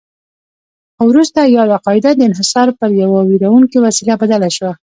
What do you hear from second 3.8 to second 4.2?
وسیله